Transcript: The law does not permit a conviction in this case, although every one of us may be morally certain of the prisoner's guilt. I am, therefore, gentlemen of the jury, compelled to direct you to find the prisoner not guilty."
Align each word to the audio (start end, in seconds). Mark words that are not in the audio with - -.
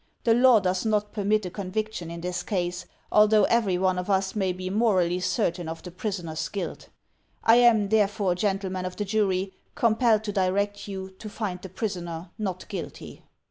The 0.23 0.33
law 0.33 0.59
does 0.59 0.83
not 0.83 1.11
permit 1.11 1.45
a 1.45 1.51
conviction 1.51 2.09
in 2.09 2.21
this 2.21 2.41
case, 2.41 2.87
although 3.11 3.43
every 3.43 3.77
one 3.77 3.99
of 3.99 4.09
us 4.09 4.35
may 4.35 4.51
be 4.51 4.67
morally 4.71 5.19
certain 5.19 5.69
of 5.69 5.83
the 5.83 5.91
prisoner's 5.91 6.49
guilt. 6.49 6.89
I 7.43 7.57
am, 7.57 7.89
therefore, 7.89 8.33
gentlemen 8.33 8.85
of 8.85 8.95
the 8.95 9.05
jury, 9.05 9.53
compelled 9.75 10.23
to 10.23 10.31
direct 10.31 10.87
you 10.87 11.11
to 11.19 11.29
find 11.29 11.61
the 11.61 11.69
prisoner 11.69 12.31
not 12.39 12.67
guilty." 12.67 13.21